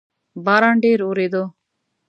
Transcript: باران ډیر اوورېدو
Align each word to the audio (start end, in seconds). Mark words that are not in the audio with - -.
باران 0.45 0.75
ډیر 0.83 0.99
اوورېدو 1.03 1.43